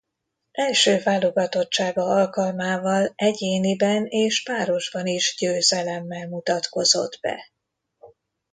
Első 0.51 0.99
válogatottsága 1.03 2.03
alkalmával 2.03 3.11
egyéniben 3.15 4.05
és 4.05 4.43
párosban 4.43 5.05
is 5.07 5.35
győzelemmel 5.39 6.27
mutatkozott 6.27 7.17
be. 7.21 7.51